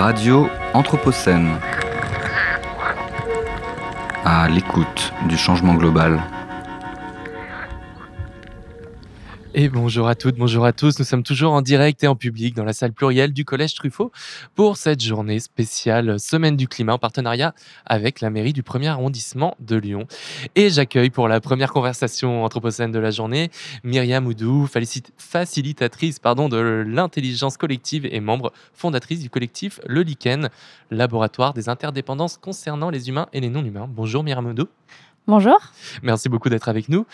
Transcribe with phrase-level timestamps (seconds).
[0.00, 1.50] Radio Anthropocène.
[4.24, 6.22] À l'écoute du changement global.
[9.68, 10.98] Bonjour à toutes, bonjour à tous.
[10.98, 14.10] Nous sommes toujours en direct et en public dans la salle plurielle du Collège Truffaut
[14.54, 17.54] pour cette journée spéciale Semaine du climat en partenariat
[17.84, 20.06] avec la mairie du premier arrondissement de Lyon.
[20.54, 23.50] Et j'accueille pour la première conversation anthropocène de la journée
[23.84, 24.66] Myriam Oudou,
[25.18, 30.48] facilitatrice pardon, de l'intelligence collective et membre fondatrice du collectif Le Lichen,
[30.90, 33.88] laboratoire des interdépendances concernant les humains et les non-humains.
[33.90, 34.68] Bonjour Myriam Oudou.
[35.30, 35.60] Bonjour.
[36.02, 37.06] Merci beaucoup d'être avec nous.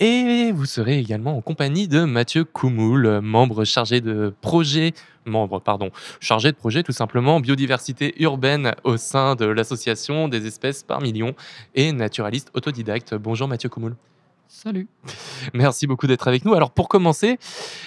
[0.00, 4.94] Et vous serez également en compagnie de Mathieu Koumoul, membre chargé de projet,
[5.26, 10.82] membre, pardon, chargé de projet tout simplement biodiversité urbaine au sein de l'association des espèces
[10.82, 11.34] par millions
[11.74, 13.14] et naturaliste autodidacte.
[13.14, 13.96] Bonjour Mathieu Koumoul.
[14.50, 14.88] Salut.
[15.52, 16.54] Merci beaucoup d'être avec nous.
[16.54, 17.38] Alors pour commencer,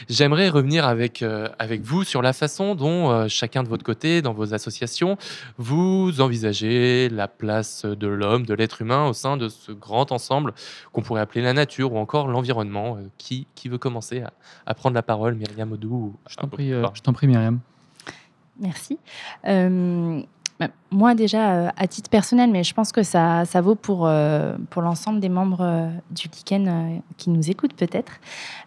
[0.08, 4.22] j'aimerais revenir avec, euh, avec vous sur la façon dont euh, chacun de votre côté,
[4.22, 5.18] dans vos associations,
[5.58, 10.54] vous envisagez la place de l'homme, de l'être humain au sein de ce grand ensemble
[10.94, 12.96] qu'on pourrait appeler la nature ou encore l'environnement.
[12.98, 14.32] Euh, qui, qui veut commencer à,
[14.68, 17.60] à prendre la parole, Myriam Odou Je t'en prie, je t'en prie, Myriam.
[18.60, 19.00] Merci.
[20.62, 24.06] Bah, moi déjà, euh, à titre personnel, mais je pense que ça, ça vaut pour,
[24.06, 28.20] euh, pour l'ensemble des membres euh, du Lichen qui nous écoutent peut-être.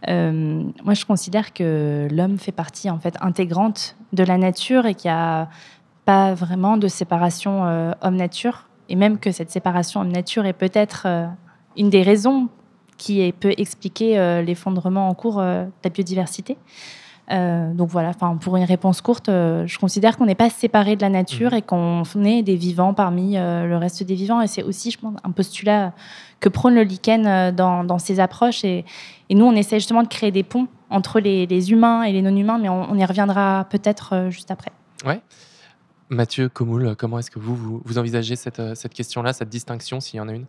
[0.08, 5.08] moi, je considère que l'homme fait partie en fait intégrante de la nature et qu'il
[5.08, 5.48] n'y a
[6.04, 8.68] pas vraiment de séparation homme-nature.
[8.88, 11.06] Et même que cette séparation homme-nature est peut-être
[11.76, 12.48] une des raisons
[12.98, 16.58] qui peut expliquer l'effondrement en cours de la biodiversité.
[17.30, 20.94] Euh, donc voilà, enfin pour une réponse courte, euh, je considère qu'on n'est pas séparé
[20.94, 21.58] de la nature mhm.
[21.58, 24.40] et qu'on est des vivants parmi euh, le reste des vivants.
[24.40, 25.92] Et c'est aussi, je pense, un postulat
[26.40, 28.64] que prône le lichen dans, ses approches.
[28.64, 28.84] Et,
[29.30, 32.68] nous, on essaie justement de créer des ponts entre les, humains et les non-humains, mais
[32.68, 34.70] on, y reviendra peut-être juste après.
[35.06, 35.20] Ouais.
[36.10, 40.20] Mathieu Comoul, comment est-ce que vous, vous, envisagez cette, cette question-là, cette distinction, s'il y
[40.20, 40.44] en a une?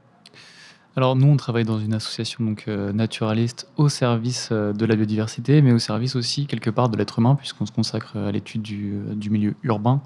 [0.95, 4.95] Alors nous, on travaille dans une association donc euh, naturaliste au service euh, de la
[4.95, 8.61] biodiversité, mais au service aussi quelque part de l'être humain, puisqu'on se consacre à l'étude
[8.61, 10.01] du, euh, milieu urbain.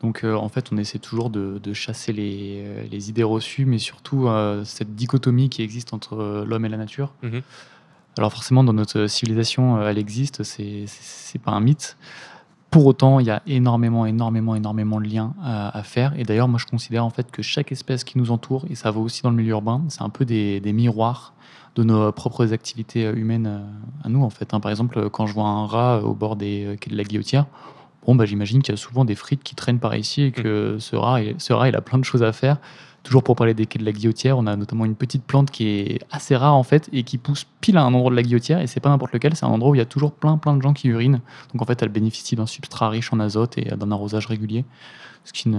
[0.00, 4.28] Donc en fait, on essaie toujours de, chasser les, idées reçues, mais surtout
[4.62, 7.14] cette dichotomie qui existe entre l'homme et la nature.
[7.22, 7.38] Mmh
[8.18, 11.96] Alors forcément, dans notre civilisation, elle existe, c'est pas un mythe.
[12.74, 16.12] Pour autant, il y a énormément, énormément, énormément de liens à, faire.
[16.18, 18.90] Et d'ailleurs, moi, je considère en fait que chaque espèce qui nous entoure, et ça
[18.90, 21.34] va aussi dans le milieu urbain, c'est un peu des, miroirs
[21.76, 24.54] de nos propres activités euh, humaines euh, à nous, en fait.
[24.54, 24.58] Hein.
[24.58, 27.46] Par exemple, quand je vois un rat au bord des euh, de la Guillotière,
[28.04, 30.74] bon, bah, j'imagine qu'il y a souvent des frites qui traînent par ici et que
[30.74, 30.80] mmh.
[30.80, 32.56] ce rat, ce rat, il a plein de choses à faire.
[33.04, 35.68] Toujours pour parler des quais de la guillotière, on a notamment une petite plante qui
[35.68, 38.60] est assez rare en fait et qui pousse pile à un endroit de la guillotière
[38.60, 40.56] et c'est pas n'importe lequel, c'est un endroit où il y a toujours plein plein
[40.56, 41.20] de gens qui urinent.
[41.52, 44.64] Donc en fait, elle bénéficie d'un substrat riche en azote et d'un arrosage régulier,
[45.24, 45.52] ce qui,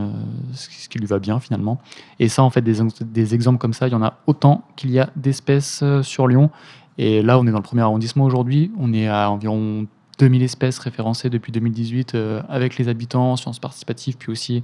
[0.53, 1.79] ce qui lui va bien finalement.
[2.19, 4.91] Et ça, en fait, des, des exemples comme ça, il y en a autant qu'il
[4.91, 6.49] y a d'espèces euh, sur Lyon.
[6.97, 8.71] Et là, on est dans le premier arrondissement aujourd'hui.
[8.79, 9.85] On est à environ
[10.19, 14.63] 2000 espèces référencées depuis 2018 euh, avec les habitants, sciences participatives, puis aussi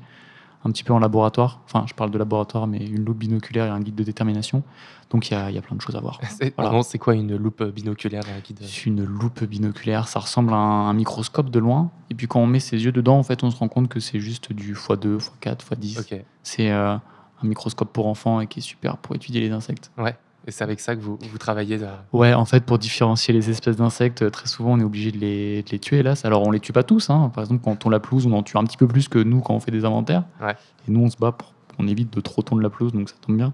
[0.63, 1.59] un petit peu en laboratoire.
[1.65, 4.63] Enfin, je parle de laboratoire, mais une loupe binoculaire et un guide de détermination.
[5.09, 6.19] Donc il y, y a, plein de choses à voir.
[6.83, 10.57] C'est quoi une loupe binoculaire et un guide C'est une loupe binoculaire, ça ressemble à
[10.57, 11.91] un, microscope de loin.
[12.09, 13.99] Et puis quand on met ses yeux dedans, en fait, on se rend compte que
[13.99, 16.23] c'est juste du x2, x4, x10.
[16.43, 19.91] C'est euh, un microscope pour enfants et qui est super pour étudier les insectes.
[19.97, 20.15] Ouais.
[20.47, 21.79] Et c'est avec ça que vous, vous travaillez
[22.13, 25.61] Ouais, en fait, pour différencier les espèces d'insectes, très souvent, on est obligé de les,
[25.63, 26.25] de les, tuer, hélas.
[26.25, 27.09] Alors, on les tue pas tous.
[27.09, 27.31] Hein.
[27.33, 29.41] Par exemple, quand on la pelouse, on en tue un petit peu plus que nous
[29.41, 30.23] quand on fait des inventaires.
[30.41, 30.55] Ouais.
[30.87, 33.15] Et nous, on se bat pour qu'on évite de trop tondre la pelouse, donc ça
[33.21, 33.53] tombe bien.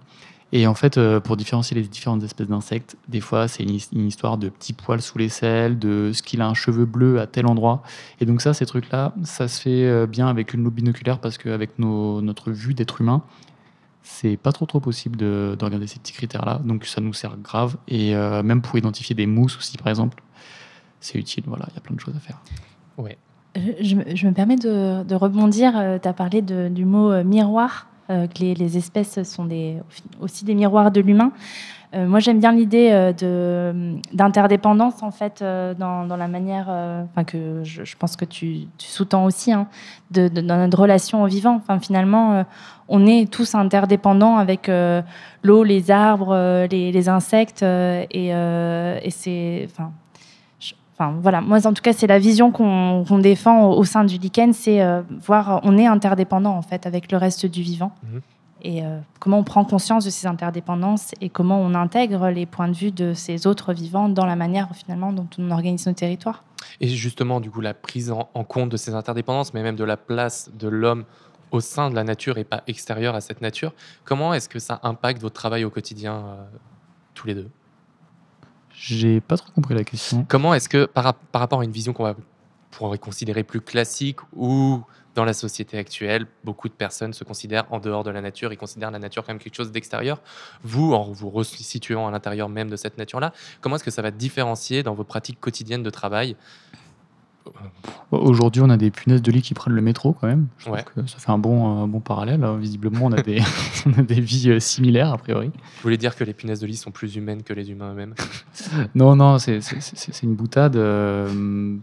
[0.53, 4.37] Et en fait, euh, pour différencier les différentes espèces d'insectes, des fois, c'est une, histoire
[4.37, 7.47] de petits poils sous les selles, de ce qu'il a un cheveu bleu à tel
[7.47, 7.83] endroit.
[8.21, 11.37] Et donc ça, ces trucs-là, ça se fait euh, bien avec une loupe binoculaire parce
[11.37, 13.23] qu'avec notre vue d'être humain,
[14.09, 16.61] c'est pas trop trop possible de, regarder ces petits critères-là.
[16.63, 17.75] Donc ça nous sert grave.
[17.87, 20.23] Et euh, même pour identifier des mousses aussi, par exemple,
[21.01, 21.43] c'est utile.
[21.45, 22.41] Voilà, il y a plein de choses à faire.
[22.97, 23.17] Ouais.
[23.55, 25.77] Je, me, permets de, rebondir.
[25.77, 29.77] Euh, tu as parlé du mot euh, miroir, que les, espèces sont des,
[30.21, 31.33] aussi des miroirs de l'humain.
[31.93, 33.13] Moi, j'aime bien l'idée
[34.13, 39.67] d'interdépendance, en fait, dans, la manière, enfin que je, pense que tu, sous-tends aussi, hein,
[40.11, 41.55] de, dans notre relation au vivant.
[41.55, 42.43] Enfin, finalement,
[42.89, 45.01] on est tous interdépendants avec euh,
[45.43, 47.63] l'eau, les arbres, euh, les, insectes.
[47.63, 49.67] Euh, et, c'est.
[50.99, 54.51] Enfin, voilà, moi en tout cas, c'est la vision qu'on défend au, sein du lichen,
[54.51, 54.81] c'est
[55.23, 57.91] voir, on est interdépendant en fait avec le reste du vivant.
[58.03, 58.21] Mhm.
[58.61, 62.67] Et euh, comment on prend conscience de ces interdépendances et comment on intègre les points
[62.67, 66.43] de vue de ces autres vivants dans la manière finalement dont on organise nos territoires?
[66.81, 69.83] Et justement, du coup, la prise en, en compte de ces interdépendances, mais même de
[69.83, 71.05] la place de l'homme
[71.51, 73.73] au sein de la nature et pas extérieur à cette nature,
[74.03, 76.45] comment est-ce que ça impacte votre travail au quotidien euh,
[77.13, 77.49] tous les deux?
[78.73, 80.25] J'ai pas trop compris la question.
[80.27, 82.15] Comment est-ce que, par, par rapport à une vision qu'on va
[82.71, 84.81] pourrait considérer plus classique ou
[85.17, 88.57] dans la société actuelle, beaucoup de personnes se considèrent en dehors de la nature, ils
[88.57, 90.21] considèrent la nature comme quelque chose d'extérieur.
[90.63, 94.11] Vous, en vous resituant à l'intérieur même de cette nature-là, comment est-ce que ça va
[94.11, 96.35] différencier dans vos pratiques quotidiennes de travail?
[98.11, 100.47] Aujourd'hui, on a des punaises de lit qui prennent le métro quand même.
[100.59, 100.83] Je Ouais.
[100.83, 102.43] que ça fait un bon, un bon parallèle.
[102.43, 102.57] hein.
[102.57, 103.39] Visiblement, on a des,
[103.87, 105.47] on a des vies euh, similaires a priori.
[105.47, 108.13] Vous voulez dire que les punaises de lit sont plus humaines que les humains eux-mêmes?
[108.95, 109.59] Non, non, c'est
[110.23, 110.75] une boutade.
[110.75, 111.77] euh,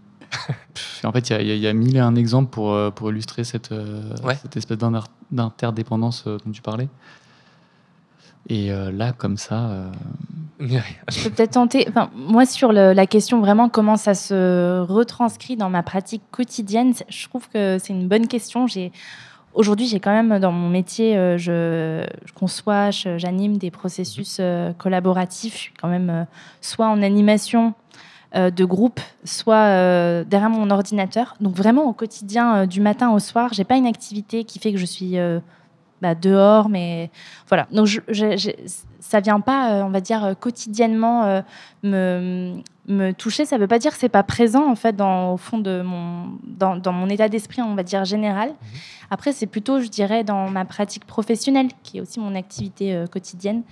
[1.04, 3.44] en fait, il y a- y, y mille et un exemples pour, euh, pour illustrer
[3.44, 4.36] cette, euh, Ouais.
[4.36, 6.88] cette espèce d'inter- d'interdépendance euh, dont tu parlais.
[8.48, 9.90] Et euh, là, comme ça, euh,
[10.60, 11.86] Je peux peut-être tenter.
[11.88, 16.92] Enfin, moi, sur le- la question vraiment comment ça se retranscrit dans ma pratique quotidienne,
[17.08, 18.66] je trouve que c'est une bonne question.
[18.66, 18.92] J'ai
[19.54, 24.40] aujourd'hui, j'ai quand même dans mon métier, euh, je, je conçois, j'anime des processus
[24.78, 25.54] collaboratifs.
[25.54, 26.26] Je suis quand même
[26.60, 27.72] soit en animation
[28.36, 31.36] euh, de groupe, soit euh, derrière mon ordinateur.
[31.40, 34.72] Donc vraiment au quotidien, euh, du matin au soir, j'ai pas une activité qui fait
[34.72, 35.16] que je suis
[36.02, 37.10] bah, dehors, mais
[37.48, 37.68] voilà.
[37.70, 37.86] Donc
[39.06, 41.40] ça vient pas, euh, on va dire, euh, quotidiennement euh,
[41.82, 42.54] me,
[42.88, 43.44] me toucher.
[43.44, 46.30] Ça veut pas dire que c'est pas présent en fait dans, au fond de mon,
[46.46, 48.52] dans, dans mon état d'esprit, on va dire général.
[49.10, 53.06] Après, c'est plutôt, je dirais, dans ma pratique professionnelle, qui est aussi mon activité euh,
[53.06, 53.62] quotidienne.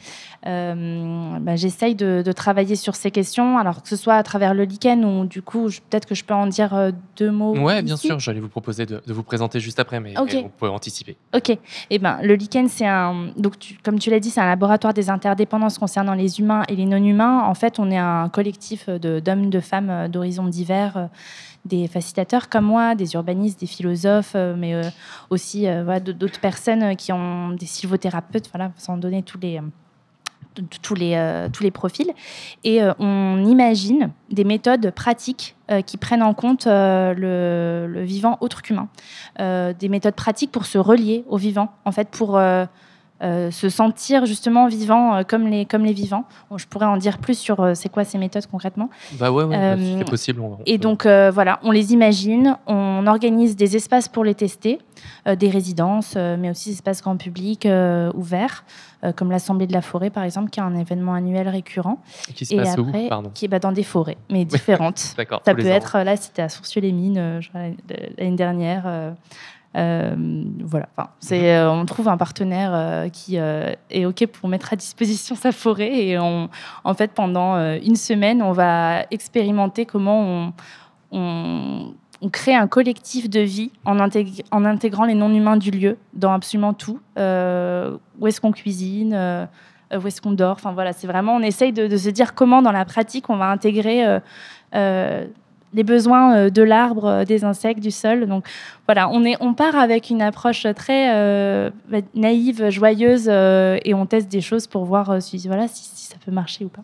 [0.47, 4.55] Euh, bah, J'essaye de, de travailler sur ces questions, alors que ce soit à travers
[4.55, 7.57] le lichen ou du coup, je- peut-être que je peux en dire euh, deux mots.
[7.59, 10.71] Ouais, bien sûr, j'allais vous proposer de, de vous présenter juste après, mais, vous pouvez
[10.71, 11.17] anticiper.
[11.35, 11.57] Ok.
[11.91, 13.31] Eh ben, le lichen, c'est un.
[13.37, 16.75] Donc, tu- comme tu l'as dit, c'est un laboratoire des interdépendances concernant les humains et
[16.75, 17.43] les non-humains.
[17.45, 21.07] En fait, on est un collectif de- d'hommes, de femmes euh, d'horizons divers, euh,
[21.65, 24.75] des facilitateurs comme moi, des urbanistes, des philosophes, euh, mais
[25.31, 25.67] aussi
[26.05, 29.61] d'autres personnes qui ont des sylvothérapeutes, voilà, sans donner tous les.
[30.83, 32.11] tous les, tous les profils.
[32.65, 35.55] Et on imagine des méthodes pratiques
[35.87, 38.89] qui prennent en compte le, vivant autre qu'humain.
[39.39, 42.39] Des méthodes pratiques pour se relier au vivant, en fait, pour
[43.51, 46.25] se sentir justement vivant euh, comme, les, comme les vivants.
[46.51, 48.91] Bon, je pourrais en dire plus sur euh, c'est quoi ces méthodes concrètement.
[49.13, 50.41] Bah ouais, ouais, bah, si Euh, c'est possible.
[50.41, 54.79] on- Et donc euh, voilà, on les imagine, on organise des espaces pour les tester,
[55.29, 58.65] euh, des résidences, euh, mais aussi des espaces grand public euh, ouverts,
[59.05, 61.99] euh, comme l'Assemblée de la forêt par exemple, qui est un événement annuel récurrent,
[62.35, 63.31] qui se et passe après où Pardon.
[63.35, 65.15] qui est bah, dans des forêts, mais différentes.
[65.17, 65.43] D'accord.
[65.45, 65.67] Ça peut ans.
[65.75, 67.41] être, là, c'était à Sourcieux-les-Mines euh,
[68.19, 68.83] l'année dernière.
[69.77, 74.73] Euh, voilà, enfin, c'est, euh, on trouve un partenaire euh, qui est OK pour mettre
[74.73, 76.07] à disposition sa forêt.
[76.07, 76.49] Et en
[76.97, 80.53] fait, pendant une semaine, on va expérimenter comment
[81.11, 86.33] on, on, crée un collectif de vie en, en intégrant les non-humains du lieu dans
[86.33, 87.01] absolument tout.
[87.17, 89.49] Où est-ce qu'on cuisine
[89.95, 90.53] où est-ce qu'on dort?
[90.53, 93.51] Enfin voilà, c'est vraiment, on essaye de, se dire comment dans la pratique on va
[93.51, 94.21] intégrer
[95.75, 98.27] les besoins euh, de l'arbre, euh, des insectes, du sol.
[98.27, 98.47] Donc
[98.87, 104.07] voilà, on, est, on part avec une approche très euh, bah, naïve, joyeuse et on
[104.07, 106.83] teste des choses pour voir si, voilà, si, ça peut marcher ou pas.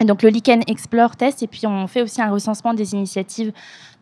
[0.00, 3.52] Et donc le Lichen Explore test et puis on fait aussi un recensement des initiatives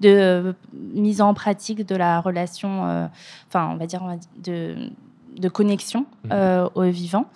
[0.01, 3.09] de mise en pratique de la relation,
[3.49, 4.03] enfin on va dire,
[4.37, 4.91] de,
[5.39, 6.31] de connexion Mhm.
[6.33, 7.27] euh, au vivant.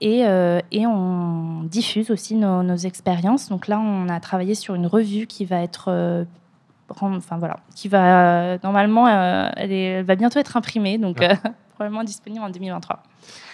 [0.00, 3.48] Et, euh, et on diffuse aussi nos, nos expériences.
[3.48, 6.24] Donc là, on a travaillé sur une revue qui va être, euh,
[6.90, 11.16] enfin voilà, qui va euh, normalement, elle, est- elle va bientôt être imprimée, donc
[11.74, 13.02] probablement disponible en 2023.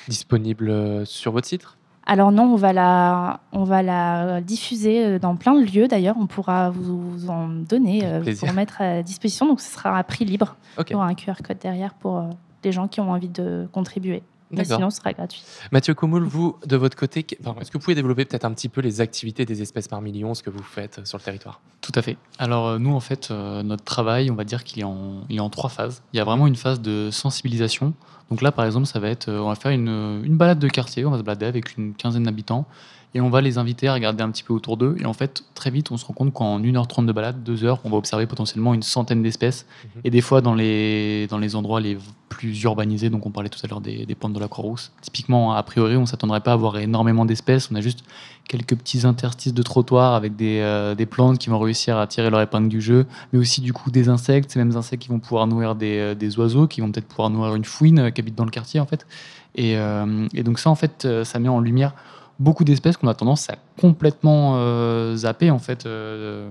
[0.09, 1.65] Disponible sur votre site?
[2.05, 5.87] Alors non, on va la, on va la diffuser dans plein de lieux.
[5.87, 8.03] D'ailleurs, on pourra vous, vous en donner,
[8.41, 9.47] pour mettre à disposition.
[9.47, 10.57] Donc, ce sera à prix libre.
[10.79, 10.91] Ok.
[10.91, 12.29] Il y aura un QR code derrière pour
[12.65, 14.23] les gens qui ont envie de contribuer.
[14.53, 14.77] Mais D'accord.
[14.77, 15.43] sinon, ce sera gratuit.
[15.73, 18.83] Mathieu Comoul, vous, de votre côté, est-ce que vous pouvez développer peut-être un petit peu
[18.83, 21.61] les activités des espèces par million, ce que vous faites euh, sur le territoire?
[21.81, 22.19] Tout à fait.
[22.39, 25.37] Alors euh, nous, en fait, euh, notre travail, on va dire qu'il est, en, il
[25.37, 26.03] est en trois phases.
[26.13, 27.95] Il y a vraiment une phase de sensibilisation.
[28.29, 31.07] Donc là, par exemple, ça va être, on va faire une, une balade de quartier,
[31.07, 32.67] on va se balader avec une quinzaine d'habitants.
[33.15, 34.97] Et on va les inviter à regarder un petit peu autour d'eux.
[34.99, 37.81] Et en fait, très vite, on se rend compte qu'en 1h30 de balade, 2 heures,
[37.85, 39.67] on va observer potentiellement une centaine d'espèces.
[39.85, 40.01] Mhm.
[40.05, 41.99] Et des fois, dans les, dans les endroits les
[42.31, 45.53] plus urbanisés, donc on parlait tout à l'heure des, des pentes de la Croix-Rousse, typiquement,
[45.53, 47.71] a priori, on ne s'attendrait pas à avoir énormément d'espèces.
[47.71, 48.03] On a juste
[48.49, 52.31] quelques petits interstices de trottoir avec des, euh, des plantes qui vont réussir à tirer
[52.31, 55.21] leur épingle du jeu, mais aussi du coup des insectes, ces mêmes insectes qui vont
[55.21, 58.23] pouvoir nourrir des, euh, des oiseaux, qui vont peut-être pouvoir nourrir une fouine euh, qui
[58.23, 59.07] habite dans le quartier en fait.
[59.55, 61.95] Et, euh, et donc ça, en fait, ça met en lumière
[62.43, 66.51] beaucoup d'espèces qu'on a tendance à complètement euh, zapper en fait euh,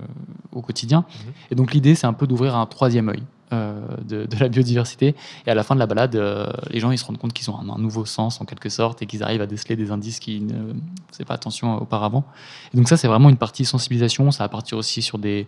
[0.52, 1.00] au quotidien.
[1.08, 1.32] Mhm.
[1.50, 3.22] Et donc l'idée, c'est un peu d'ouvrir un troisième œil
[3.52, 5.14] euh, de, de la biodiversité.
[5.46, 6.16] Et à la fin de la balade,
[6.70, 9.02] les gens ils se rendent compte qu'ils ont un, un nouveau sens en quelque sorte
[9.02, 10.72] et qu'ils arrivent à déceler des indices qu'ils ne
[11.10, 12.24] faisaient pas attention auparavant.
[12.72, 14.30] Et donc ça, c'est vraiment une partie sensibilisation.
[14.30, 15.46] Ça va partir aussi sur des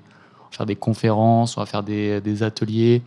[0.50, 3.02] faire des conférences, on va faire des, des ateliers,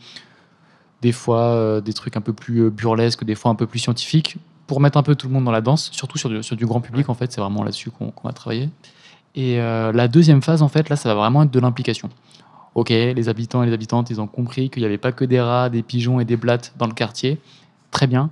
[1.01, 4.35] des fois des trucs un peu plus burlesques, des fois un peu plus scientifiques,
[4.67, 6.65] pour mettre un peu tout le monde dans la danse, surtout sur du, sur du
[6.65, 8.69] grand public, en fait, c'est vraiment là-dessus qu'on va travailler.
[9.33, 12.09] Et euh, la deuxième phase, en fait, là, ça va vraiment être de l'implication.
[12.75, 15.41] Ok, les habitants et les habitantes, ils ont compris qu'il n'y avait pas que des
[15.41, 17.39] rats, des pigeons et des blattes dans le quartier.
[17.91, 18.29] Très bien.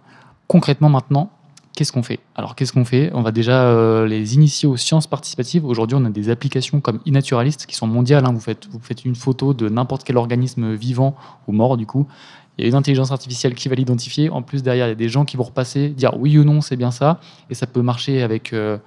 [0.47, 1.31] Concrètement, maintenant,
[1.75, 2.19] qu'est-ce qu'on fait?
[2.35, 3.11] Alors, qu'est-ce qu'on fait?
[3.13, 5.65] On va déjà euh, les initier aux sciences participatives.
[5.65, 8.25] Aujourd'hui, on a des applications comme iNaturalist qui sont mondiales.
[8.25, 8.33] hein.
[8.33, 11.15] Vous, faites, vous faites une photo de n'importe quel organisme vivant
[11.47, 12.07] ou mort, du coup.
[12.57, 14.29] Il y a une intelligence artificielle qui va l'identifier.
[14.29, 16.61] En plus, derrière, il y a des gens qui vont repasser, dire oui ou non,
[16.61, 17.19] c'est bien ça.
[17.49, 18.77] Et ça peut marcher avec euh,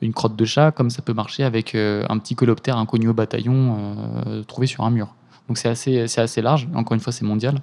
[0.00, 3.14] une crotte de chat, comme ça peut marcher avec euh, un petit coloptère inconnu au
[3.14, 3.76] bataillon
[4.26, 5.14] euh, trouvé sur un mur.
[5.46, 6.68] Donc c'est assez, c'est assez large.
[6.74, 7.60] Encore une fois, c'est mondial.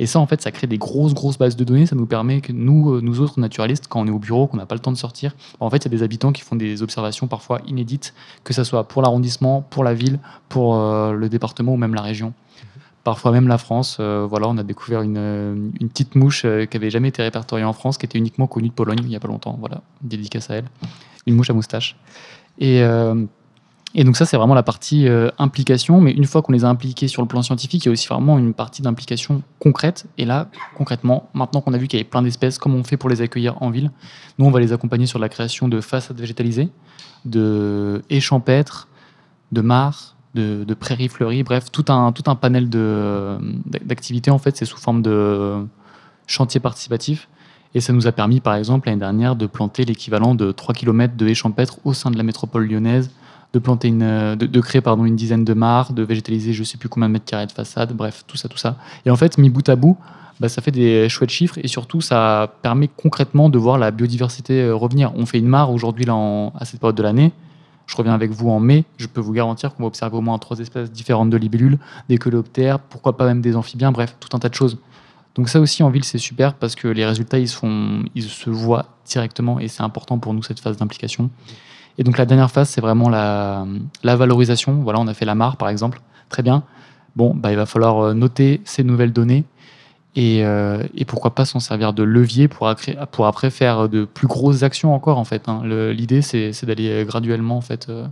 [0.00, 1.86] Et ça, en fait, ça crée des grosses, grosses bases de données.
[1.86, 4.66] Ça nous permet que nous, nous autres naturalistes, quand on est au bureau, qu'on n'a
[4.66, 6.82] pas le temps de sortir, en fait, il y a des habitants qui font des
[6.82, 11.76] observations parfois inédites, que ce soit pour l'arrondissement, pour la ville, pour le département ou
[11.76, 12.32] même la région.
[13.02, 13.96] Parfois même la France.
[13.98, 17.72] Euh, voilà, on a découvert une, petite mouche euh, qui avait jamais été répertoriée en
[17.72, 19.56] France, qui était uniquement connue de Pologne il n'y a pas longtemps.
[19.58, 20.66] Voilà, dédicace à elle.
[21.26, 21.96] Une mouche à moustache.
[22.58, 23.24] Et, euh,
[23.94, 26.00] et donc ça, c'est vraiment la partie implication.
[26.02, 28.06] Mais une fois qu'on les a impliqués sur le plan scientifique, il y a aussi
[28.06, 30.06] vraiment une partie d'implication concrète.
[30.18, 32.98] Et là, concrètement, maintenant qu'on a vu qu'il y avait plein d'espèces, comment on fait
[32.98, 33.90] pour les accueillir en ville
[34.38, 36.68] Nous, on va les accompagner sur la création de façades végétalisées,
[37.24, 38.88] de haies champêtres,
[39.52, 44.30] de mares, de, prairies fleuries, bref, tout un, tout un panel d'activités.
[44.30, 45.64] En fait, c'est sous forme de
[46.26, 47.28] chantier participatif.
[47.74, 51.14] Et ça nous a permis, par exemple, l'année dernière, de planter l'équivalent de 3 km
[51.16, 53.10] de haies champêtres au sein de la métropole lyonnaise,
[53.52, 56.88] de, planter une, de, créer pardon, une dizaine de mares, de végétaliser je sais plus
[56.88, 58.76] combien de mètres carrés de façade, bref, tout ça, tout ça.
[59.06, 59.96] Et en fait, mis bout à bout,
[60.40, 64.62] bah, ça fait des chouettes chiffres et surtout, ça permet concrètement de voir la biodiversité
[64.62, 65.12] euh, revenir.
[65.14, 67.32] On fait une mare aujourd'hui, à cette période de l'année.
[67.90, 68.84] Je reviens avec vous en mai.
[68.98, 71.76] Je peux vous garantir qu'on va observer au moins trois espèces différentes de libellules,
[72.08, 74.78] des coléoptères, pourquoi pas même des amphibiens, bref, tout un tas de choses.
[75.34, 78.22] Donc ça aussi en ville c'est super parce que les résultats ils se, font, ils
[78.22, 81.30] se voient directement et c'est important pour nous cette phase d'implication.
[81.98, 83.66] Et donc la dernière phase c'est vraiment la,
[84.04, 84.74] la valorisation.
[84.82, 86.62] Voilà on a fait la mare par exemple, très bien.
[87.16, 89.44] Bon bah il va falloir euh, noter ces nouvelles données
[90.16, 94.62] et, euh, et pourquoi pas s'en servir de levier pour, après faire de plus grosses
[94.62, 95.48] actions encore en fait.
[95.48, 95.62] hein.
[95.92, 98.06] L'idée c'est d'aller graduellement en fait euh,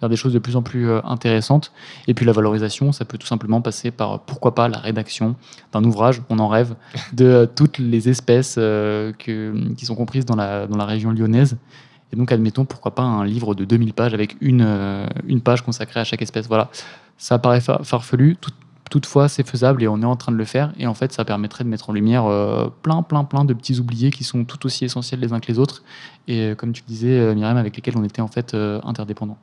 [0.00, 1.72] vers des choses de plus en plus euh, intéressantes.
[2.08, 5.34] Et puis la valorisation, ça peut tout simplement passer par, pourquoi pas, la rédaction
[5.72, 6.74] d'un ouvrage, on en rêve,
[7.12, 11.56] de toutes les espèces que- qui sont comprises dans la, dans la région lyonnaise.
[12.12, 14.66] Et donc, admettons, pourquoi pas un livre de 2000 pages avec une,
[15.28, 16.48] une page consacrée à chaque espèce.
[16.48, 16.68] Voilà,
[17.18, 18.50] ça paraît far- farfelu, tout-
[18.90, 20.72] toutefois, c'est faisable et on est en train de le faire.
[20.78, 23.78] Et en fait, ça permettrait de mettre en lumière euh, plein, plein, plein de petits
[23.80, 25.82] oubliés qui sont tout aussi essentiels les uns que les autres.
[26.28, 28.80] Et euh, comme tu le disais, euh, Myriam, avec lesquels on était en fait euh,
[28.84, 29.38] interdépendants.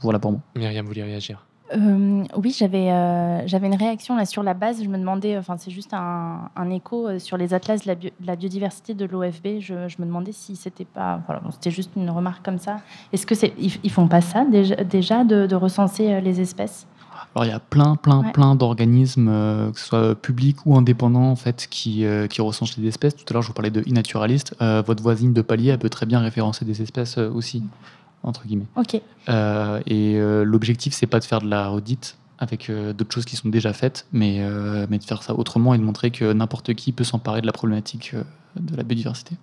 [0.00, 0.40] Voilà pour moi.
[0.56, 1.46] Myriam voulait réagir?
[1.74, 4.82] Euh, oui, j'avais euh, j'avais une réaction là sur la base.
[4.82, 7.94] Je me demandais, enfin c'est juste un, un écho euh, sur les atlas de la,
[7.94, 9.60] bio- de la biodiversité de l'OFB.
[9.60, 12.80] Je, je me demandais si c'était pas, voilà, bon, c'était juste une remarque comme ça.
[13.14, 16.42] Est-ce que c'est, ils, ils font pas ça déjà, déjà de, de recenser euh, les
[16.42, 16.86] espèces?
[17.34, 18.32] Alors il y a plein, plein, Ouais.
[18.32, 22.76] plein d'organismes, euh, que ce soit publics ou indépendants, en fait, qui, euh, qui recensent
[22.76, 23.16] les espèces.
[23.16, 24.54] Tout à l'heure, je vous parlais de iNaturalist.
[24.60, 27.62] Euh, votre voisine de palier, elle peut très bien référencer des espèces euh, aussi,
[28.22, 28.66] entre guillemets.
[28.76, 28.94] Ok,
[29.86, 33.72] et l'objectif, c'est pas de faire de la redite avec d'autres choses qui sont déjà
[33.72, 34.44] faites, mais,
[34.90, 37.52] mais de faire ça autrement et de montrer que n'importe qui peut s'emparer de la
[37.52, 38.14] problématique
[38.58, 39.36] de la biodiversité.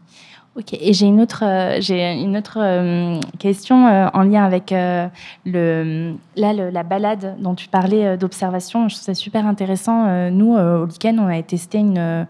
[0.58, 0.74] Ok.
[0.74, 6.14] Et j'ai une autre, euh, j'ai une autre euh, question euh, en lien avec le,
[6.36, 8.90] là la balade dont tu parlais d'observation.
[8.90, 10.30] Je trouve ça super intéressant.
[10.32, 12.28] Nous, au Lichen, on avait testé une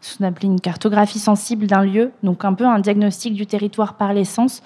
[0.00, 3.94] ce qu'on appelait une cartographie sensible d'un lieu, donc un peu un diagnostic du territoire
[3.94, 4.62] par l'essence.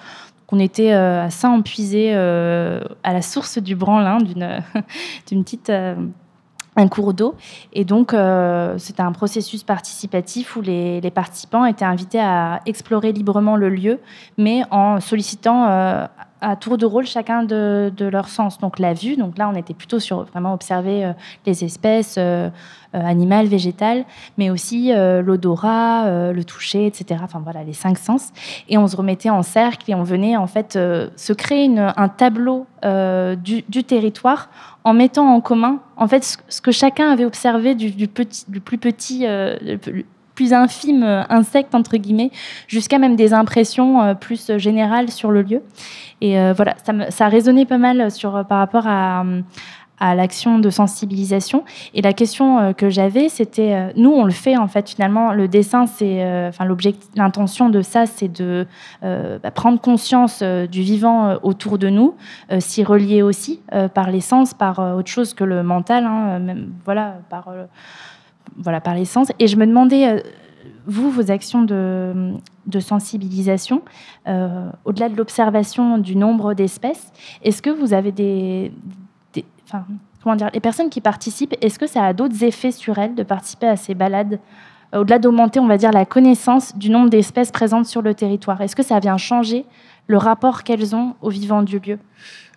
[0.47, 4.63] qu'on était à Saint-Empuisé, euh, à la source du Branlin, d'une
[5.27, 5.71] d'une petite
[6.77, 7.35] un cours d'eau.
[7.73, 13.55] Et donc, euh, c'était un processus participatif où les, participants étaient invités à explorer librement
[13.55, 13.99] le lieu,
[14.37, 16.05] mais en sollicitant euh,
[16.41, 18.59] à tour de rôle chacun de, de leur sens.
[18.59, 21.13] Donc la vue, donc là on était plutôt sur vraiment observer euh,
[21.45, 22.49] les espèces euh,
[22.95, 24.05] euh, animales, végétales,
[24.37, 27.19] mais aussi l'odorat, le toucher, etc.
[27.23, 28.31] Enfin voilà, les cinq sens.
[28.69, 32.65] Et on se remettait en cercle et on venait en fait se créer un tableau
[32.83, 34.49] du, territoire
[34.83, 38.77] en mettant en commun en fait ce, que chacun avait observé du, petit, du plus
[38.77, 39.25] petit,
[40.37, 42.29] plus- plus infime euh, insecte entre guillemets,
[42.67, 45.63] jusqu'à même des impressions euh, plus générales sur le lieu.
[46.21, 49.25] Et euh, voilà, ça, me, ça a résonné pas mal sur, par rapport à,
[49.99, 51.63] à l'action de sensibilisation.
[51.95, 55.33] Et la question que j'avais, c'était, nous, on le fait en fait finalement.
[55.33, 58.67] Le dessin, c'est, enfin l'objectif, l'intention de ça, c'est de
[59.01, 62.13] bah, prendre conscience du vivant autour de nous,
[62.59, 63.59] s'y relier aussi
[63.95, 67.49] par les sens, par autre chose que le mental, hein, même voilà, par
[68.57, 69.05] voilà, par les.
[69.39, 70.19] Et je me demandais, euh,
[70.85, 72.33] vous, vos actions de,
[72.65, 73.81] de sensibilisation,
[74.27, 77.11] euh, au-delà de l'observation du nombre d'espèces,
[77.43, 78.71] est-ce que vous avez des,
[79.65, 79.85] enfin,
[80.23, 83.23] comment dire, les personnes qui participent, est-ce que ça a d'autres effets sur elles de
[83.23, 84.39] participer à ces balades
[84.93, 88.61] euh, au-delà d'augmenter, on va dire, la connaissance du nombre d'espèces présentes sur le territoire?
[88.61, 89.65] Est-ce que ça vient changer
[90.07, 91.99] le rapport qu'elles ont aux vivants du lieu?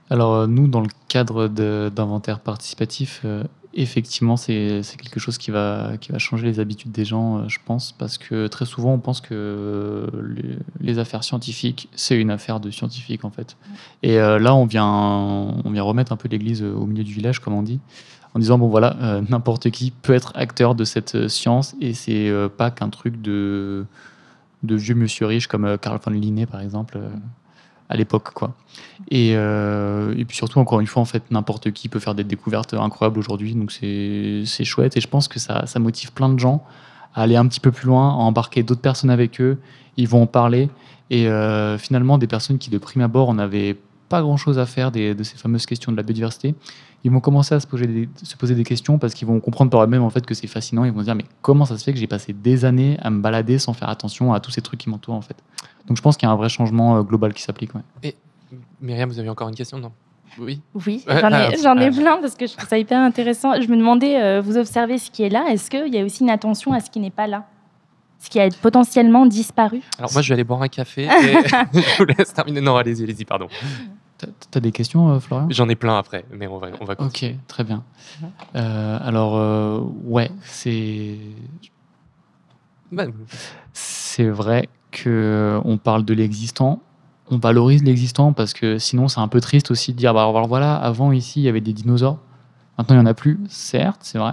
[0.08, 3.24] Alors nous, dans le cadre d'inventaire participatif,
[3.74, 7.58] effectivement, c'est quelque chose qui va, qui va changer les habitudes des gens, euh, je
[7.64, 12.30] pense, parce que très souvent, on pense que euh, les, les affaires scientifiques, c'est une
[12.30, 13.56] affaire de scientifiques, en fait.
[14.02, 17.38] Et euh, là, on vient, on vient remettre un peu l'église au milieu du village,
[17.40, 17.80] comme on dit,
[18.34, 22.28] en disant, bon voilà, euh, n'importe qui peut être acteur de cette science, et c'est
[22.28, 23.86] euh, pas qu'un truc de,
[24.62, 27.08] de vieux monsieur riche comme Carl von Linné, par exemple, euh,
[27.90, 28.54] à l'époque, quoi.
[29.10, 32.24] Et, euh, et puis surtout, encore une fois, en fait, n'importe qui peut faire des
[32.24, 34.96] découvertes incroyables aujourd'hui, donc c'est chouette.
[34.96, 36.64] Et je pense que ça, ça motive plein de gens
[37.14, 39.58] à aller un petit peu plus loin, à embarquer d'autres personnes avec eux.
[39.96, 40.70] Ils vont en parler.
[41.10, 43.76] Et euh, finalement, des personnes qui, de prime abord, on n'avait
[44.10, 46.54] pas grand-chose à faire des- de ces fameuses questions de la biodiversité,
[47.04, 49.70] ils vont commencer à se poser des, se poser des questions parce qu'ils vont comprendre
[49.70, 50.84] par eux-mêmes en fait que c'est fascinant.
[50.84, 53.08] Ils vont se dire mais comment ça se fait que j'ai passé des années à
[53.08, 55.36] me balader sans faire attention à tous ces trucs qui m'entourent en fait?
[55.86, 57.70] Donc je pense qu'il y a un vrai changement euh, global qui s'applique.
[57.74, 58.14] ouais.
[58.80, 59.78] Myriam, vous avez encore une question?
[59.78, 59.92] Non
[60.38, 60.60] Oui.
[60.74, 61.90] Oui, j'en ah, ai, j'en ai ah.
[61.90, 63.60] plein parce que je trouve ça hyper intéressant.
[63.60, 66.24] Je me demandais, euh, vous observez ce qui est là, est-ce qu'il y a aussi
[66.24, 67.46] une attention à ce qui n'est pas là?
[68.18, 69.80] Ce qui a potentiellement disparu?
[69.98, 71.08] Alors moi, je vais aller boire un café et
[71.72, 72.60] je vous laisse terminer.
[72.60, 73.48] Non, allez-y, allez-y, pardon.
[74.20, 75.46] T'as- T'as des questions, euh, Florian?
[75.50, 77.38] J'en ai plein après, mais on va, on va Ok, continuer.
[77.48, 77.82] très bien.
[78.54, 81.16] Euh, alors, euh, ouais, c'est
[82.92, 83.04] Bah,
[83.72, 86.80] c'est vrai que on parle de l'existant,
[87.30, 90.48] on valorise l'existant parce que sinon c'est un peu triste aussi de dire bah alors
[90.48, 92.18] voilà avant ici il y avait des dinosaures,
[92.80, 94.32] maintenant il y en a plus, certes c'est vrai.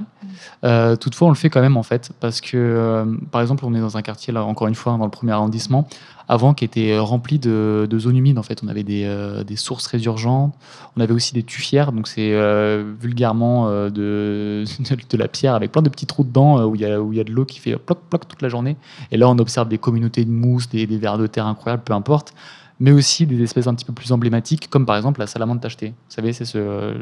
[0.63, 3.73] Euh, toutefois on le fait quand même en fait parce que euh, par exemple on
[3.73, 5.87] est dans un quartier là encore une fois dans le premier arrondissement
[6.27, 8.61] avant qui était rempli de, de zones humides en fait.
[8.63, 10.53] On avait des, euh, des sources résurgentes,
[10.95, 14.63] on avait aussi des tuffières donc c'est euh, vulgairement euh, de,
[15.09, 17.13] de la pierre avec plein de petits trous dedans euh, où il y a où
[17.13, 18.77] il y a de l'eau qui fait ploc ploc toute la journée.
[19.11, 21.93] Et là, on observe des communautés de mousse, des, des vers de terre incroyables, peu
[21.93, 22.33] importe,
[22.79, 25.89] mais aussi des espèces un petit peu plus emblématiques, comme par exemple la salamandre tachetée.
[25.89, 26.93] Vous savez, c'est ce,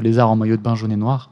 [0.00, 1.30] lézard en maillot de bain jaune et noir.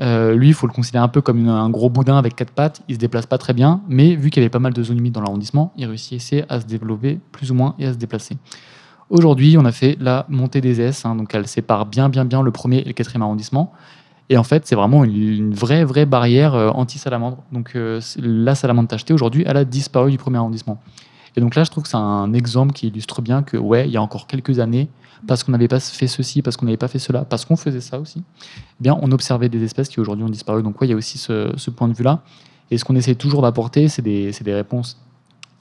[0.00, 2.82] Euh, lui, il faut le considérer un peu comme un gros boudin avec quatre pattes.
[2.88, 4.98] Il se déplace pas très bien, mais vu qu'il y avait pas mal de zones
[4.98, 8.38] humides dans l'arrondissement, il réussissait à se développer plus ou moins et à se déplacer.
[9.10, 12.42] Aujourd'hui, on a fait la montée des S, hein, donc elle sépare bien, bien, bien
[12.42, 13.72] le premier et le quatrième arrondissement.
[14.30, 17.38] Et en fait, c'est vraiment une, vraie, vraie barrière euh, anti-salamandre.
[17.50, 20.80] Donc euh, la salamandre tachetée, aujourd'hui, elle a disparu du premier arrondissement.
[21.36, 23.92] Et donc là, je trouve que c'est un exemple qui illustre bien que, ouais, il
[23.92, 24.88] y a encore quelques années,
[25.26, 27.80] parce qu'on n'avait pas fait ceci, parce qu'on n'avait pas fait cela, parce qu'on faisait
[27.80, 30.62] ça aussi, eh bien, on observait des espèces qui aujourd'hui ont disparu.
[30.62, 32.22] Donc, ouais, il y a aussi ce, point de vue-là.
[32.70, 35.00] Et ce qu'on essaie toujours d'apporter, c'est des, des réponses.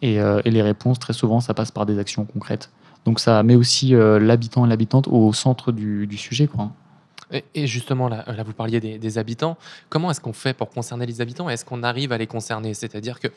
[0.02, 2.72] Et, euh, et les réponses, très souvent, ça passe par des actions concrètes.
[3.06, 6.72] Donc, ça met aussi euh, l'habitant et l'habitante au centre du, sujet, quoi.
[7.54, 9.56] Et, justement, là, là, vous parliez des, des habitants.
[9.90, 11.48] Comment est-ce qu'on fait pour concerner les habitants?
[11.48, 12.74] Est-ce qu'on arrive à les concerner?
[12.74, 13.28] C'est-à-dire que,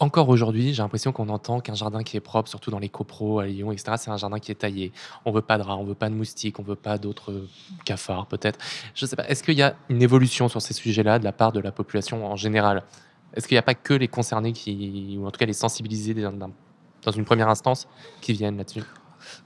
[0.00, 3.38] encore aujourd'hui, j'ai l'impression qu'on entend qu'un jardin qui est propre, surtout dans les copros
[3.38, 4.92] à Lyon, etc., c'est un jardin qui est taillé.
[5.24, 7.48] On veut pas de rats, on veut pas de moustiques, on veut pas d'autres euh,
[7.84, 8.58] cafards, peut-être.
[8.94, 9.26] Je sais pas.
[9.28, 12.26] Est-ce qu'il y a une évolution sur ces sujets-là de la part de la population
[12.26, 12.82] en général?
[13.34, 16.14] Est-ce qu'il n'y a pas que les concernés qui, ou en tout cas les sensibilisés
[16.14, 17.86] dans une première instance,
[18.20, 18.82] qui viennent là-dessus?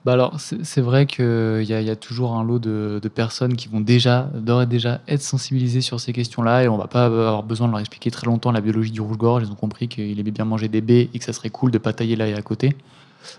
[0.05, 1.25] Bah alors, c'est vrai qu'il
[1.65, 4.67] y, a- y a toujours un lot de, de personnes qui vont déjà, d'ores et
[4.67, 8.11] déjà, être sensibilisées sur ces questions-là et on va pas avoir besoin de leur expliquer
[8.11, 9.43] très longtemps la biologie du rouge-gorge.
[9.47, 11.79] Ils ont compris qu'il aimait bien manger des baies et que ça serait cool de
[11.79, 12.77] pas tailler là et à côté.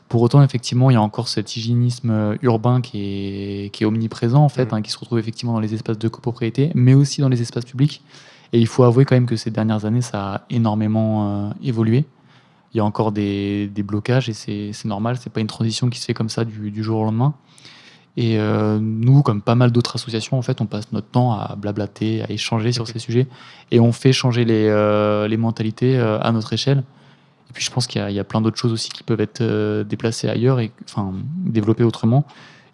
[0.10, 2.99] Pour autant, effectivement, il y a encore cet hygiénisme urbain qui
[3.65, 4.73] est, qui est omniprésent, en fait, Mhm.
[4.73, 7.65] hein, qui se retrouve effectivement dans les espaces de copropriété, mais aussi dans les espaces
[7.65, 8.04] publics.
[8.54, 12.06] Et il faut avouer quand même que ces dernières années, ça a énormément euh, évolué.
[12.73, 15.99] Il y a encore des, des blocages et c'est normal, c'est pas une transition qui
[15.99, 17.34] se fait comme ça du, du jour au lendemain.
[18.17, 21.55] Et euh, nous, comme pas mal d'autres associations, en fait, on passe notre temps à
[21.55, 23.27] blablater, à échanger sur ces sujets
[23.71, 26.84] et on fait changer les, euh, les mentalités euh, à notre échelle.
[27.49, 29.41] Et puis je pense qu'il y, y a plein d'autres choses aussi qui peuvent être
[29.84, 32.25] déplacées ailleurs et enfin développées autrement.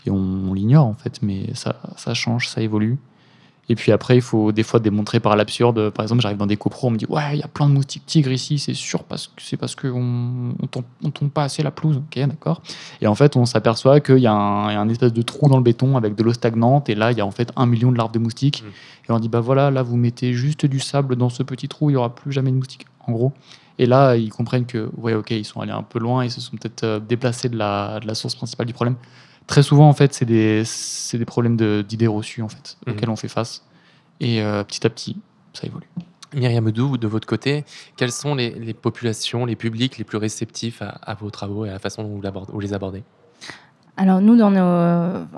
[0.06, 2.98] Et on, on l'ignore en fait, mais ça, ça change, ça évolue.
[3.68, 5.90] Et puis après, il faut des fois démontrer par l'absurde.
[5.90, 7.74] Par exemple, j'arrive dans des copros, on me dit Ouais, il y a plein de
[7.74, 11.44] moustiques tigres ici, c'est sûr, parce que c'est parce qu'on on tombe, on tombe pas
[11.44, 11.98] assez la pelouse.
[11.98, 12.62] Ok, d'accord.
[13.02, 15.22] Et en fait, on s'aperçoit qu'il y, a un il y a un espèce de
[15.22, 16.90] trou dans le béton avec de l'eau stagnante.
[16.90, 18.64] Et là, il y a en fait un million de larves de moustiques.
[18.64, 19.10] Mm.
[19.10, 21.90] Et on dit Bah voilà, là, vous mettez juste du sable dans ce petit trou,
[21.90, 23.34] il y aura plus jamais de moustiques, en gros.
[23.78, 26.40] Et là, ils comprennent que, ouais, ok, ils sont allés un peu loin, ils se
[26.40, 28.96] sont peut-être euh, déplacés de la, de la source principale du problème.
[29.48, 32.94] Très souvent, en fait, c'est des, c'est des problèmes de- d'idées reçues, en fait, Mhm.
[32.94, 33.64] auxquels on fait face.
[34.20, 35.18] Et euh, petit à petit,
[35.54, 35.88] ça évolue.
[36.34, 37.64] Myriam Oudou, de votre côté,
[37.96, 41.70] quelles sont les, les populations, les publics les plus réceptifs à, à vos travaux et
[41.70, 43.04] à la façon dont vous, les abordez?
[43.98, 44.60] Alors nous, dans nos,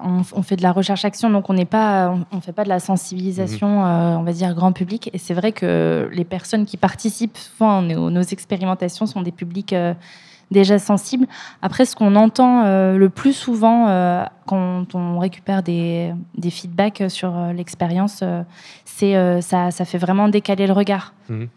[0.04, 2.70] on, on fait de la recherche-action, donc on n'est pas, on, on fait pas de
[2.70, 5.12] la sensibilisation, euh, on va dire grand public.
[5.14, 9.32] Et c'est vrai que les personnes qui participent souvent à nos, nos expérimentations sont des
[9.32, 9.94] publics euh,
[10.52, 11.28] déjà sensibles.
[11.62, 17.04] Après, ce qu'on entend euh, le plus souvent euh, quand on récupère des, des feedbacks
[17.10, 18.24] sur euh, l'expérience,
[18.86, 21.14] c'est ça, ça fait vraiment décaler le regard.
[21.30, 21.48] Mhm.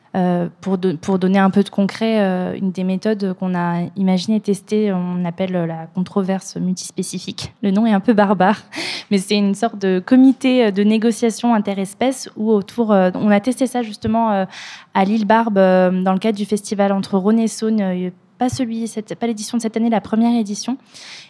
[0.61, 2.19] Pour, do- pour donner un peu de concret,
[2.59, 7.55] une des méthodes qu'on a imaginé et testée, on appelle la controverse multispécifique.
[7.63, 8.59] Le nom est un peu barbare,
[9.13, 13.83] mais c'est une sorte de comité de négociation interespèces où autour, on a testé ça
[13.83, 14.47] justement
[14.95, 18.11] à l'île Barbe dans le cadre du festival entre Rhône et Saône.
[18.41, 18.91] Pas celui,
[19.23, 20.79] l'édition de cette année, la première édition.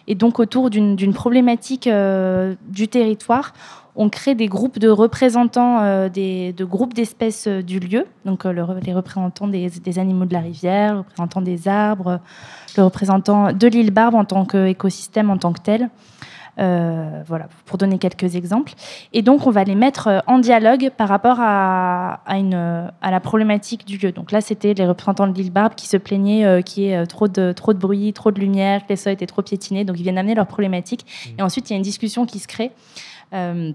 [0.07, 3.51] Et donc autour d'une problématique euh, du territoire,
[3.97, 8.45] on crée des groupes de représentants euh, des, de groupes d'espèces euh, du lieu, donc
[8.45, 12.21] les représentants des, des animaux de la rivière, le représentant des arbres,
[12.77, 15.89] le représentant de l'île Barbe en tant qu'écosystème en tant que tel.
[16.59, 18.73] Euh, voilà, pour donner quelques exemples.
[19.13, 22.87] Et donc, on va les mettre euh, en dialogue par rapport à, à, une, euh,
[23.01, 24.11] à la problématique du lieu.
[24.11, 27.05] Donc là, c'était les représentants de l'île Barbe qui se plaignaient euh, qu'il y ait
[27.07, 29.85] trop de, trop de bruit, trop de lumière, que les sols étaient trop piétinés.
[29.85, 31.05] Donc, ils viennent amener leurs problématiques.
[31.25, 31.35] Mhm.
[31.39, 32.71] Et ensuite, il y a une discussion qui se crée.
[33.33, 33.71] euh,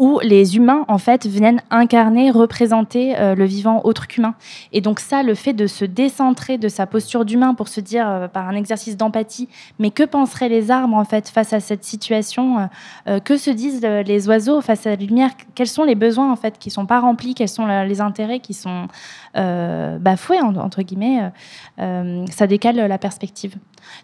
[0.00, 4.34] où les humains, en fait, viennent incarner, représenter euh, le vivant autre qu'humain.
[4.72, 8.08] Et donc ça, le fait de se décentrer de sa posture d'humain pour se dire,
[8.08, 11.84] euh, par un exercice d'empathie, mais que penseraient les arbres, en fait, face à cette
[11.84, 12.68] situation
[13.06, 15.30] euh, Que se disent les oiseaux face à la lumière?
[15.54, 18.54] Quels sont les besoins, en fait, qui sont pas remplis Quels sont les intérêts qui
[18.54, 18.88] sont
[19.34, 21.30] bafoués, en- entre guillemets
[21.76, 23.54] Ça décale la perspective.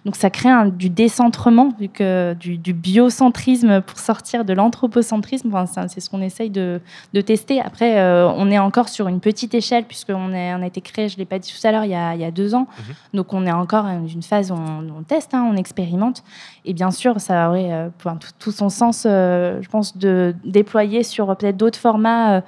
[0.05, 5.55] Donc ça crée un- du décentrement, vu que du, du biocentrisme pour sortir de l'anthropocentrisme.
[5.55, 6.81] Enfin, c'est ce qu'on essaye de,
[7.15, 7.61] de tester.
[7.61, 11.15] Après, euh, on est encore sur une petite échelle, puisqu'on on a été créé, je
[11.15, 12.67] ne l'ai pas dit tout à l'heure, il, y a- il y a deux ans.
[12.79, 12.95] Mhm.
[13.15, 16.23] Donc on est encore dans une phase où on, on teste, hein, on expérimente.
[16.65, 21.03] Et bien sûr, ça aurait euh, tout, tout son sens, euh, je pense, de déployer
[21.03, 22.43] sur peut-être d'autres formats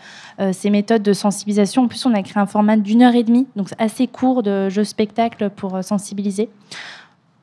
[0.52, 1.84] ces méthodes de sensibilisation.
[1.84, 4.68] En plus, on a créé un format d'une heure et demie, donc assez court de
[4.68, 6.48] jeu spectacle pour sensibiliser.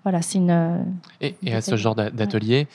[0.05, 0.85] Voilà, c'est une.
[1.19, 2.67] Et, et à ce genre d'a- d'atelier,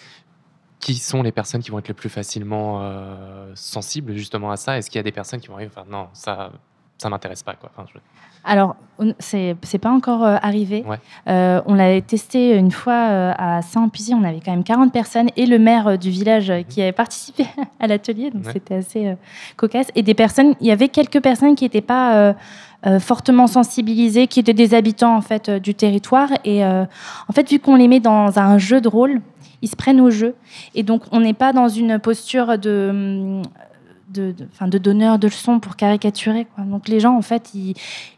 [0.81, 4.77] qui sont les personnes qui vont être le plus facilement euh, sensibles justement à ça?
[4.77, 6.51] Est-ce qu'il y a des personnes qui vont arriver enfin non, ça
[7.01, 7.71] ça m'intéresse pas quoi.
[7.77, 7.99] Enfin, je-
[8.45, 8.77] Alors,
[9.19, 10.85] c'est pas encore euh, arrivé.
[10.87, 10.99] Ouais.
[11.29, 15.29] Euh, on l'avait testé une fois euh, à Saint-Puisy, on avait quand même 40 personnes
[15.37, 17.47] et le maire du village qui avait participé
[17.81, 18.53] à l'atelier, donc Ouais.
[18.53, 19.15] c'était assez
[19.57, 19.89] cocasse.
[19.95, 22.35] Et des personnes, il y avait quelques personnes qui n'étaient pas
[22.99, 26.29] fortement sensibilisées, qui étaient des habitants en fait du territoire.
[26.45, 29.21] Et en fait, vu qu'on les met dans un jeu de rôle,
[29.63, 30.35] ils se prennent au jeu.
[30.75, 33.43] Et donc, on n'est pas dans une posture de, hum,
[34.11, 36.47] de, de, de donneur de leçons pour caricaturer.
[36.55, 36.65] Quoi.
[36.65, 37.75] Donc, les gens, en fait, ils,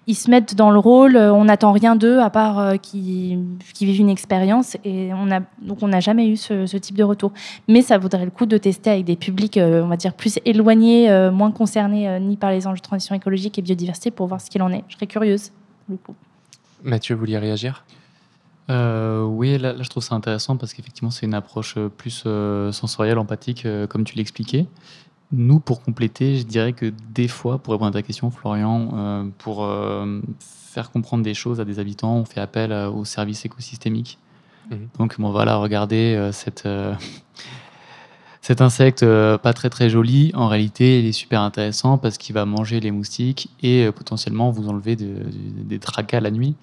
[0.06, 1.16] ils se mettent dans le rôle.
[1.16, 4.76] euh, On n'attend rien d'eux à part euh, qu'ils qu'ils vivent une expérience.
[4.84, 7.32] Et on a, donc, on n'a jamais eu ce, ce type de retour.
[7.68, 10.38] Mais ça vaudrait le coup de tester avec des publics, euh, on va dire, plus
[10.44, 14.26] éloignés, euh, moins concernés euh, ni par les enjeux de transition écologique et biodiversité pour
[14.26, 14.84] voir ce qu'il en est.
[14.88, 15.50] Je serais curieuse.
[15.86, 16.14] pour le coup.
[16.82, 17.84] Mathieu, vous vouliez réagir?
[18.70, 22.72] Euh, oui, là, là, je trouve ça intéressant parce qu'effectivement, c'est une approche plus euh,
[22.72, 24.66] sensorielle, empathique, euh, comme tu l'expliquais.
[25.32, 29.24] Nous, pour compléter, je dirais que des fois, pour répondre à ta question, Florian, euh,
[29.38, 33.44] pour euh, faire comprendre des choses à des habitants, on fait appel euh, aux services
[33.44, 34.18] écosystémiques.
[34.70, 34.88] Mhm.
[34.98, 36.68] Donc, bon, voilà, regardez euh, cette,
[38.42, 40.32] cet insecte pas très très joli.
[40.34, 44.68] En réalité, il est super intéressant parce qu'il va manger les moustiques et potentiellement vous
[44.68, 46.56] enlever de- de- des tracas la nuit.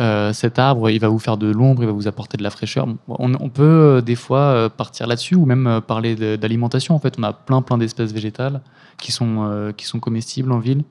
[0.00, 2.50] Euh, cet arbre, il va vous faire de l'ombre, il va vous apporter de la
[2.50, 2.88] fraîcheur.
[3.08, 6.94] On, on peut euh, des fois euh, partir là-dessus ou même parler d'alimentation.
[6.94, 8.62] En fait, on a plein plein d'espèces végétales
[8.98, 10.84] qui sont, qui sont comestibles en ville.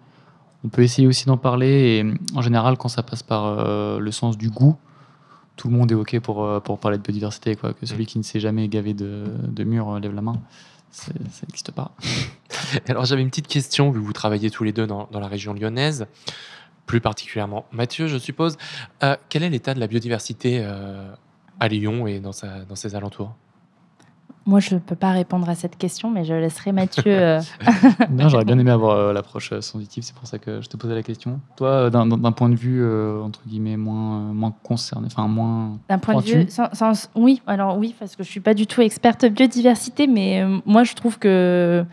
[0.64, 1.68] On peut essayer aussi d'en parler.
[1.68, 4.76] Et en général, quand ça passe par le sens du goût,
[5.56, 7.56] tout le monde est OK pour, pour parler de biodiversité.
[7.56, 7.74] Quoi.
[7.74, 10.36] Que celui qui ne s'est jamais gavé de, de murs lève la main.
[10.92, 11.12] Ça
[11.44, 11.92] n'existe pas.
[12.88, 15.28] Alors j'avais une petite question, vu que vous travaillez tous les deux dans, dans la
[15.28, 16.08] région lyonnaise,
[16.90, 18.58] plus particulièrement Mathieu, je suppose.
[19.04, 21.08] Euh, quel est l'état de la biodiversité euh,
[21.60, 23.36] à Lyon et dans, sa, dans ses alentours?
[24.48, 27.04] Moi, je ne peux pas répondre à cette question, mais je laisserai Mathieu.
[27.06, 27.40] euh,
[28.10, 30.96] Non, j'aurais bien aimé avoir euh, l'approche sensitive, c'est pour ça que je te posais
[30.96, 31.40] la question.
[31.58, 35.78] Toi, d'un- point de vue, euh, entre guillemets, moins, euh, moins concerné, enfin moins...
[35.90, 38.66] D'un point de vue, sans- sans- oui, alors oui, parce que je suis pas du
[38.66, 41.86] tout experte biodiversité, mais euh, moi je trouve que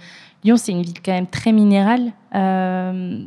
[0.43, 2.13] Lyon c'est une ville quand même très minérale.
[2.35, 3.19] Euh,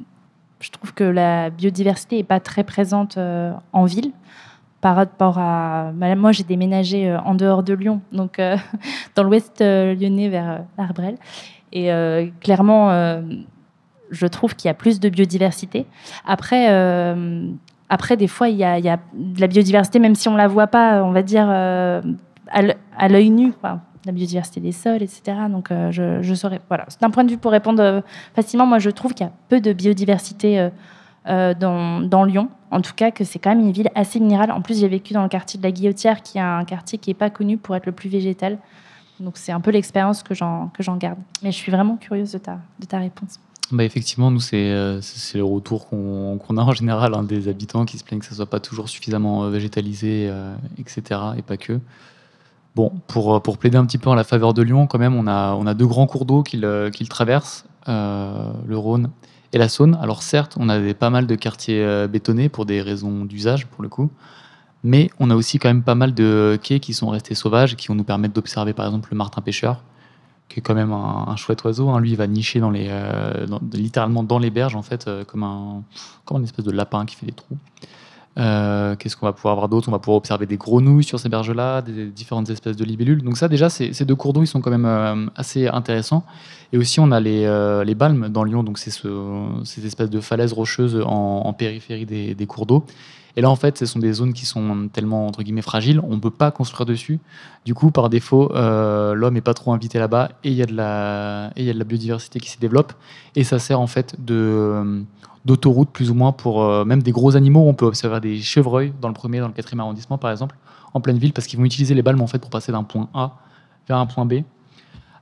[0.59, 4.11] je trouve que la biodiversité est pas très présente euh, en ville
[4.81, 5.91] par rapport à.
[5.93, 8.57] bah, moi j'ai déménagé euh, en dehors de Lyon, donc euh,
[9.15, 11.17] dans l'ouest lyonnais vers l'Arbrel,
[11.71, 11.89] et
[12.41, 12.89] clairement.
[14.11, 15.85] je trouve qu'il y a plus de biodiversité.
[16.25, 16.67] Après,
[17.89, 21.03] après, des fois, il y, a, de la biodiversité, même si on la voit pas,
[21.03, 23.53] on va dire, à l'œil nu.
[24.05, 25.21] La biodiversité des sols, etc.
[25.49, 26.61] Donc, euh, je, saurais.
[26.69, 26.85] Voilà.
[27.01, 28.01] D'un point de vue pour répondre euh,
[28.33, 30.69] facilement, moi, je trouve qu'il y a peu de biodiversité
[31.27, 32.49] euh, dans, Lyon.
[32.71, 34.51] En tout cas, que c'est quand même une ville assez minérale.
[34.51, 37.09] En plus, j'ai vécu dans le quartier de la Guillotière, qui est un quartier qui
[37.09, 38.57] n'est pas connu pour être le plus végétal.
[39.19, 41.19] Donc, c'est un peu l'expérience que j'en garde.
[41.43, 43.39] Mais je suis vraiment curieuse de ta, de ta réponse.
[43.71, 47.99] Bah effectivement, nous, c'est le retour qu'on qu'on a en général hein, des habitants qui
[47.99, 50.31] se plaignent que ça soit pas toujours suffisamment végétalisé,
[50.79, 51.19] etc.
[51.37, 51.79] Et pas que.
[52.75, 55.15] Bon, pour, euh, pour plaider un petit peu en la faveur de Lyon, quand même,
[55.15, 57.09] on a, on a deux grands cours d'eau qui le, qui le
[58.67, 59.09] le Rhône
[59.51, 59.97] et la Saône.
[60.01, 63.65] Alors certes, on a des, pas mal de quartiers euh, bétonnés pour des raisons d'usage,
[63.67, 64.11] pour le coup.
[64.83, 67.87] Mais on a aussi quand même pas mal de quais qui sont restés sauvages, qui
[67.87, 69.81] vont nous permettre d'observer par exemple le martin pêcheur,
[70.47, 71.89] qui est quand même un, un chouette oiseau.
[71.89, 71.99] hein.
[71.99, 75.83] Lui, il va nicher dans les, euh, littéralement dans les berges, en fait, comme, un,
[76.25, 77.57] comme une espèce de lapin qui fait des trous.
[78.37, 79.89] Euh, Qu'est-ce qu'on va pouvoir avoir d'autre?
[79.89, 83.23] On va pouvoir observer des grenouilles sur ces berges-là, des différentes espèces de libellules.
[83.23, 86.23] Donc ça, déjà, ces, deux cours d'eau, ils sont quand même euh, assez intéressants.
[86.71, 89.07] Et aussi, on a les, euh, les balmes dans Lyon, donc c'est ce,
[89.63, 92.85] ces espèces de falaises rocheuses en, périphérie des, cours d'eau.
[93.35, 96.15] Et là, en fait, ce sont des zones qui sont tellement, entre guillemets, fragiles, on
[96.15, 97.19] ne peut pas construire dessus.
[97.65, 100.65] Du coup, par défaut, l'homme n'est pas trop invité là-bas et il y, y a
[100.67, 102.93] de la biodiversité qui s'y développe.
[103.35, 105.03] Et ça sert en fait de,
[105.49, 107.67] d'autoroute, plus ou moins, pour euh, même des gros animaux.
[107.67, 110.55] On peut observer des chevreuils dans le premier, dans le quatrième arrondissement, par exemple,
[110.93, 113.09] en pleine ville, parce qu'ils vont utiliser les balmes en fait, pour passer d'un point
[113.15, 113.37] A
[113.87, 114.41] vers un point B.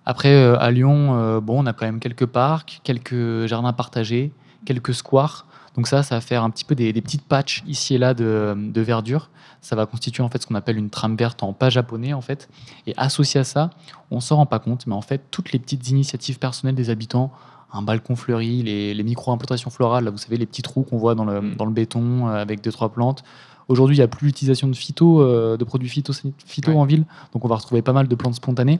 [0.06, 4.34] Après, euh, à Lyon, euh, bon, on a quand même quelques parcs, quelques jardins partagés,
[4.66, 5.46] quelques squares.
[5.76, 8.54] Donc ça, ça va faire un petit peu des, petites patchs ici et là de,
[8.58, 9.30] de verdure.
[9.62, 12.22] Ça va constituer en fait ce qu'on appelle une trame verte en pas japonais en
[12.22, 12.50] fait.
[12.86, 13.70] Et associé à ça,
[14.12, 17.32] on s'en rend pas compte, mais en fait toutes les petites initiatives personnelles des habitants,
[17.74, 21.16] un balcon fleuri, les, les micro-implantations florales, là, vous savez les petits trous qu'on voit
[21.16, 21.56] dans le, Mm.
[21.56, 23.24] dans le béton euh, avec deux trois plantes.
[23.68, 26.14] Aujourd'hui, il n'y a plus l'utilisation de phyto, euh, de produits phyto,
[26.46, 26.78] phyto Ouais.
[26.78, 28.80] en ville, donc on va retrouver pas mal de plantes spontanées.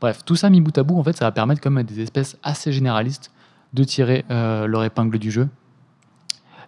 [0.00, 2.00] Bref, tout ça mis bout à bout, en fait, ça va permettre comme à des
[2.00, 3.30] espèces assez généralistes
[3.72, 5.48] de tirer euh, leur épingle du jeu.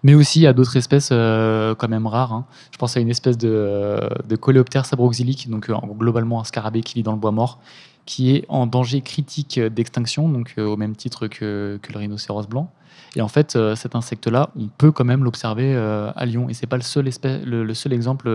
[0.03, 2.33] Mais aussi à d'autres espèces euh, quand même rares.
[2.33, 2.47] hein.
[2.73, 6.95] Je pense à une espèce de, euh, coléoptère sabroxylique, donc euh, globalement un scarabée qui
[6.95, 7.59] vit dans le bois mort,
[8.05, 12.71] qui est en danger critique d'extinction, donc au même titre que, le rhinocéros blanc.
[13.17, 16.49] Et en fait, cet insecte-là, on peut quand même l'observer à Lyon.
[16.49, 18.31] Et c'est pas le seul, espèce, le, seul exemple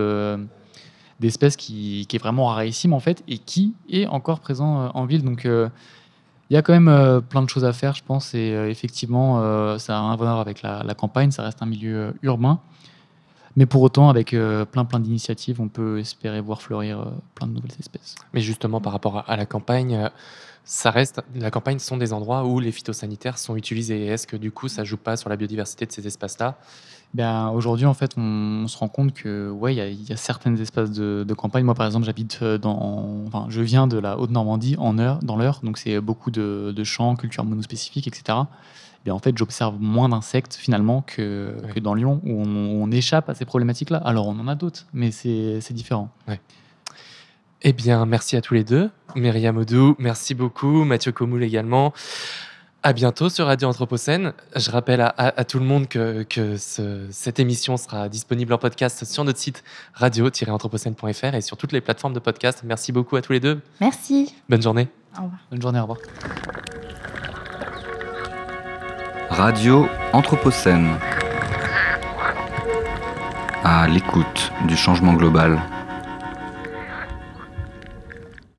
[1.20, 5.24] d'espèce qui, est vraiment rarissime en fait et qui est encore présent en ville.
[5.24, 5.48] Donc
[6.52, 8.34] il y a quand même euh, plein de choses à faire, je pense.
[8.34, 11.32] Et euh, effectivement, euh, ça a un voir avec la, campagne.
[11.32, 12.60] Ça reste un milieu urbain.
[13.56, 14.32] Mais pour autant, avec
[14.72, 18.16] plein plein d'initiatives, on peut espérer voir fleurir plein de nouvelles espèces.
[18.34, 20.10] Mais justement, par rapport à, la campagne,
[20.64, 21.22] ça reste.
[21.36, 24.06] La campagne sont des endroits où les phytosanitaires sont utilisés.
[24.06, 26.58] Est-ce que du coup, ça joue pas sur la biodiversité de ces espaces-là?
[27.14, 28.22] Ben, aujourd'hui, en fait, on,
[28.64, 31.26] on se rend compte que ouais, il y a- il y, a certains espaces de,
[31.28, 31.66] de campagne.
[31.66, 35.36] Moi, par exemple, j'habite euh, dans, enfin, je viens de la Haute-Normandie en heure, dans
[35.36, 38.38] l'heure, donc c'est beaucoup de, de champs, cultures monospécifiques, etc.
[39.06, 41.72] Ben, en fait, j'observe moins d'insectes finalement que, Ouais.
[41.74, 43.98] que dans Lyon, où on, on échappe à ces problématiques-là.
[43.98, 46.10] Alors, on en a d'autres, mais c'est c'est différent.
[47.64, 48.90] Eh bien, merci à tous les deux.
[49.16, 50.84] Myriam Odou, merci beaucoup.
[50.84, 51.94] Mathieu Comoul également.
[52.84, 54.34] À bientôt sur Radio Anthropocène.
[54.56, 58.52] Je rappelle à, à- à tout le monde que, que ce- cette émission sera disponible
[58.54, 59.64] en podcast sur notre site
[59.94, 62.62] radio-anthropocène.fr et sur toutes les plateformes de podcast.
[62.64, 63.60] Merci beaucoup à tous les deux.
[63.82, 64.34] Merci.
[64.50, 64.88] Bonne journée.
[65.14, 65.40] Au revoir.
[65.52, 66.00] Bonne journée, au revoir.
[69.30, 70.90] Radio Anthropocène.
[73.64, 75.62] À l'écoute du changement global.